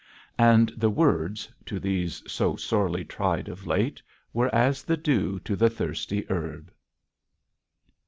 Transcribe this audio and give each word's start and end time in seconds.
And 0.39 0.69
the 0.75 0.89
words, 0.89 1.47
to 1.67 1.79
these 1.79 2.23
so 2.25 2.55
sorely 2.55 3.05
tried 3.05 3.47
of 3.47 3.67
late, 3.67 4.01
were 4.33 4.49
as 4.55 4.81
the 4.81 4.97
dew 4.97 5.37
to 5.41 5.55
the 5.55 5.69
thirsty 5.69 6.25
herb. 6.27 6.71